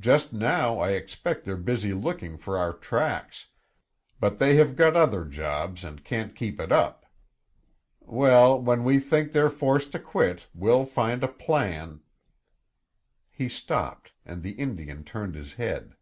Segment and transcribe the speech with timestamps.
[0.00, 3.46] Just now I expect they're busy looking for our tracks,
[4.18, 7.06] but they have got other jobs and can't keep it up.
[8.00, 12.00] Well, when we think they're forced to quit, we'll find a plan"
[13.38, 15.94] He stopped and the Indian turned his head.